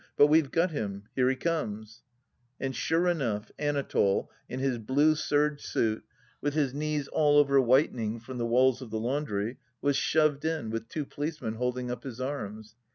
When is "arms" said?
12.19-12.73